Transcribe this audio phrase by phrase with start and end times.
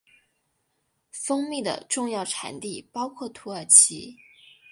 [1.11, 4.17] 蜂蜜的重要产地包括土耳其。